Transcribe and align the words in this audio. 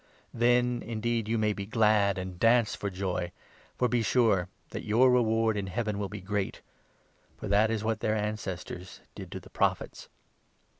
Then 0.33 0.81
indeed 0.81 1.27
you 1.27 1.37
23 1.37 1.37
may 1.37 1.53
be 1.53 1.65
glad 1.67 2.17
and 2.17 2.39
dance 2.39 2.73
for 2.73 2.89
joy, 2.89 3.31
for 3.77 3.87
be 3.87 4.01
sure 4.01 4.49
that 4.71 4.83
your 4.83 5.11
reward 5.11 5.55
in 5.55 5.67
Heaven 5.67 5.99
will 5.99 6.09
be 6.09 6.21
great; 6.21 6.63
for 7.37 7.47
that 7.47 7.69
is 7.69 7.83
what 7.83 7.99
their 7.99 8.15
ancestors 8.15 9.01
did 9.13 9.31
to 9.31 9.39
the 9.39 9.51
Prophets. 9.51 10.09